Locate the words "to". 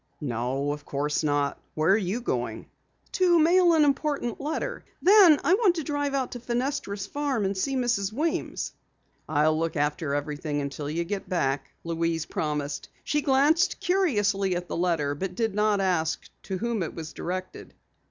3.11-3.37, 5.75-5.83, 6.31-6.39, 16.41-16.57